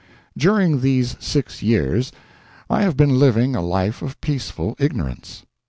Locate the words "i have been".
2.71-3.19